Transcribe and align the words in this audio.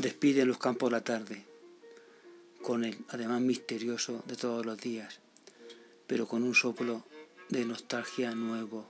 Despide 0.00 0.46
los 0.46 0.56
campos 0.56 0.90
la 0.90 1.04
tarde, 1.04 1.44
con 2.62 2.86
el 2.86 2.96
además 3.10 3.42
misterioso 3.42 4.22
de 4.26 4.34
todos 4.34 4.64
los 4.64 4.78
días, 4.78 5.20
pero 6.06 6.26
con 6.26 6.42
un 6.42 6.54
soplo 6.54 7.04
de 7.50 7.66
nostalgia 7.66 8.34
nuevo. 8.34 8.88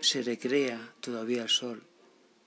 Se 0.00 0.22
recrea 0.22 0.94
todavía 1.00 1.42
el 1.42 1.50
sol, 1.50 1.82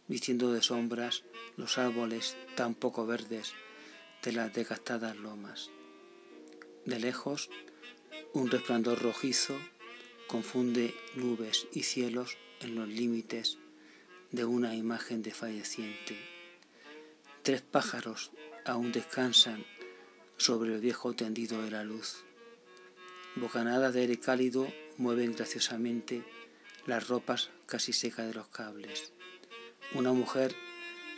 vistiendo 0.07 0.52
de 0.52 0.63
sombras 0.63 1.21
los 1.55 1.77
árboles 1.77 2.36
tan 2.55 2.73
poco 2.73 3.05
verdes 3.05 3.54
de 4.23 4.32
las 4.32 4.52
desgastadas 4.52 5.16
lomas. 5.16 5.70
De 6.86 6.98
lejos, 6.98 7.52
un 8.34 8.50
resplandor 8.50 9.04
rojizo 9.04 9.55
confunde 10.25 10.96
nubes 11.14 11.68
y 11.73 11.84
cielos 11.84 12.38
en 12.61 12.73
los 12.73 12.88
límites 12.88 13.59
de 14.32 14.46
una 14.46 14.75
imagen 14.75 15.21
desfalleciente. 15.21 16.38
Tres 17.49 17.63
pájaros 17.63 18.30
aún 18.63 18.91
descansan 18.91 19.66
sobre 20.38 20.76
el 20.76 20.81
viejo 20.81 21.16
tendido 21.16 21.59
de 21.63 21.72
la 21.72 21.84
luz. 21.84 22.23
Bocanadas 23.38 23.91
de 23.95 24.02
aire 24.02 24.20
cálido 24.20 24.72
mueven 24.98 25.34
graciosamente 25.34 26.23
las 26.85 27.08
ropas 27.08 27.49
casi 27.66 27.91
secas 27.91 28.27
de 28.27 28.35
los 28.35 28.49
cables. 28.49 29.13
Una 29.95 30.13
mujer 30.13 30.53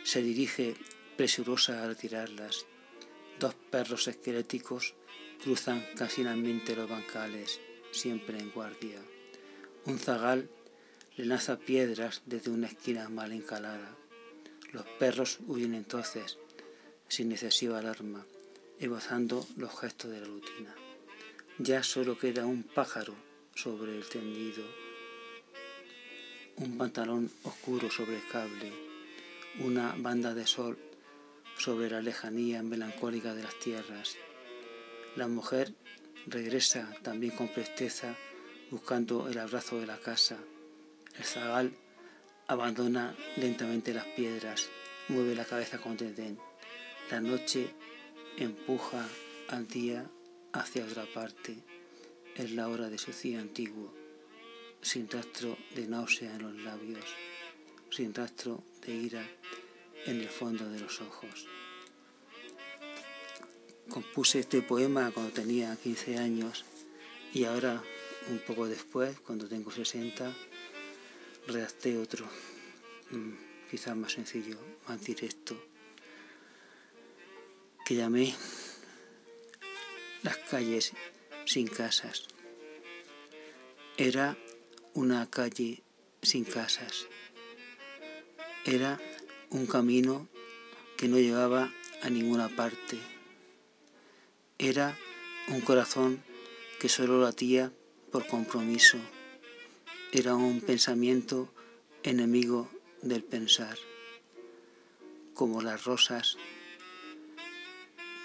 se 0.04 0.22
dirige 0.22 0.74
presurosa 1.18 1.84
a 1.84 1.88
retirarlas. 1.88 2.64
Dos 3.38 3.54
perros 3.70 4.08
esqueléticos 4.08 4.94
cruzan 5.42 5.84
cansinamente 5.96 6.74
los 6.74 6.88
bancales, 6.88 7.60
siempre 7.90 8.38
en 8.38 8.50
guardia. 8.52 9.02
Un 9.84 9.98
zagal 9.98 10.48
le 11.14 11.26
lanza 11.26 11.58
piedras 11.58 12.22
desde 12.24 12.50
una 12.50 12.68
esquina 12.68 13.10
mal 13.10 13.32
encalada. 13.32 13.98
Los 14.72 14.86
perros 14.98 15.38
huyen 15.46 15.74
entonces, 15.74 16.38
sin 17.08 17.30
excesiva 17.30 17.78
alarma, 17.78 18.24
evozando 18.80 19.46
los 19.56 19.78
gestos 19.78 20.10
de 20.10 20.20
la 20.20 20.26
rutina. 20.26 20.74
Ya 21.58 21.82
solo 21.82 22.18
queda 22.18 22.46
un 22.46 22.62
pájaro 22.62 23.14
sobre 23.54 23.96
el 23.96 24.08
tendido, 24.08 24.64
un 26.56 26.78
pantalón 26.78 27.30
oscuro 27.42 27.90
sobre 27.90 28.16
el 28.16 28.26
cable, 28.28 28.72
una 29.60 29.94
banda 29.98 30.32
de 30.34 30.46
sol 30.46 30.78
sobre 31.58 31.90
la 31.90 32.00
lejanía 32.00 32.62
melancólica 32.62 33.34
de 33.34 33.42
las 33.42 33.58
tierras. 33.58 34.16
La 35.16 35.28
mujer 35.28 35.74
regresa 36.26 36.90
también 37.02 37.36
con 37.36 37.48
presteza 37.48 38.16
buscando 38.70 39.28
el 39.28 39.38
abrazo 39.38 39.78
de 39.78 39.86
la 39.86 39.98
casa. 39.98 40.38
El 41.18 41.24
zagal 41.24 41.72
abandona 42.46 43.16
lentamente 43.36 43.94
las 43.94 44.06
piedras, 44.06 44.68
mueve 45.08 45.34
la 45.34 45.44
cabeza 45.44 45.78
con 45.78 45.96
desdén. 45.96 46.38
La 47.10 47.20
noche 47.20 47.70
empuja 48.36 49.06
al 49.48 49.66
día 49.68 50.08
hacia 50.52 50.84
otra 50.84 51.04
parte. 51.12 51.56
Es 52.34 52.50
la 52.52 52.68
hora 52.68 52.88
de 52.88 52.98
su 52.98 53.12
cía 53.12 53.40
antiguo, 53.40 53.92
sin 54.80 55.08
rastro 55.08 55.56
de 55.74 55.86
náusea 55.86 56.34
en 56.34 56.42
los 56.42 56.56
labios, 56.56 57.04
sin 57.90 58.14
rastro 58.14 58.62
de 58.86 58.94
ira 58.94 59.28
en 60.06 60.20
el 60.20 60.28
fondo 60.28 60.68
de 60.70 60.80
los 60.80 61.00
ojos. 61.00 61.46
Compuse 63.88 64.40
este 64.40 64.62
poema 64.62 65.10
cuando 65.10 65.32
tenía 65.32 65.76
15 65.76 66.16
años 66.16 66.64
y 67.34 67.44
ahora, 67.44 67.82
un 68.30 68.38
poco 68.38 68.66
después, 68.66 69.18
cuando 69.20 69.48
tengo 69.48 69.70
60, 69.70 70.32
redacté 71.46 71.98
otro, 71.98 72.26
mm, 73.10 73.32
quizás 73.70 73.96
más 73.96 74.12
sencillo, 74.12 74.58
más 74.88 75.02
directo, 75.02 75.56
que 77.84 77.96
llamé 77.96 78.34
Las 80.22 80.38
calles 80.38 80.92
sin 81.46 81.66
casas. 81.66 82.24
Era 83.96 84.36
una 84.94 85.28
calle 85.28 85.82
sin 86.22 86.44
casas. 86.44 87.06
Era 88.64 89.00
un 89.50 89.66
camino 89.66 90.28
que 90.96 91.08
no 91.08 91.18
llevaba 91.18 91.72
a 92.02 92.08
ninguna 92.10 92.48
parte. 92.48 92.98
Era 94.58 94.96
un 95.48 95.60
corazón 95.60 96.22
que 96.78 96.88
solo 96.88 97.20
latía 97.20 97.72
por 98.12 98.26
compromiso. 98.28 98.98
Era 100.14 100.34
un 100.34 100.60
pensamiento 100.60 101.54
enemigo 102.02 102.70
del 103.00 103.24
pensar, 103.24 103.78
como 105.32 105.62
las 105.62 105.84
rosas, 105.84 106.36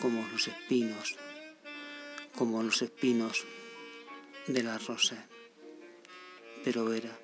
como 0.02 0.28
los 0.28 0.50
espinos, 0.50 1.16
como 2.38 2.62
los 2.62 2.81
espinos 2.81 3.46
de 4.48 4.64
las 4.64 4.86
rosas. 4.86 5.28
Pero 6.66 6.92
era 6.92 7.18